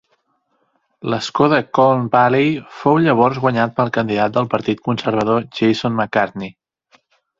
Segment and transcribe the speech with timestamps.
[1.13, 6.51] L'escó de Colne Valley fou llavors guanyat pel candidat del partit conservador Jason McCartney.